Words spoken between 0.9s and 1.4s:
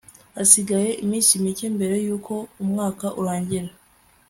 iminsi